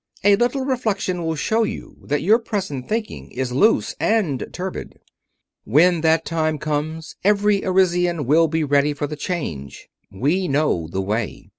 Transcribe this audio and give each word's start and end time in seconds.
A 0.23 0.35
little 0.35 0.65
reflection 0.65 1.23
will 1.23 1.35
show 1.35 1.61
you 1.61 1.95
that 2.01 2.23
your 2.23 2.39
present 2.39 2.89
thinking 2.89 3.29
is 3.31 3.51
loose 3.51 3.93
and 3.99 4.43
turbid. 4.51 4.99
When 5.63 6.01
that 6.01 6.25
time 6.25 6.57
comes, 6.57 7.15
every 7.23 7.63
Arisian 7.63 8.25
will 8.25 8.47
be 8.47 8.63
ready 8.63 8.93
for 8.95 9.05
the 9.05 9.15
change. 9.15 9.89
We 10.11 10.47
know 10.47 10.87
the 10.91 11.01
way. 11.03 11.49